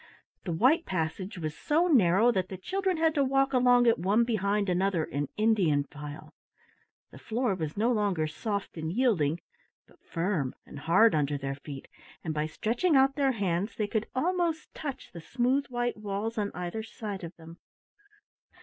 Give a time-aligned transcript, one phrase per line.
[0.45, 4.23] The white passage was so narrow that the children had to walk along it one
[4.23, 6.33] behind another in Indian file.
[7.11, 9.41] The floor was no longer soft and yielding
[9.85, 11.87] but firm and hard under their feet,
[12.23, 16.49] and by stretching out their hands they could almost touch the smooth white walls on
[16.55, 17.59] either side of them.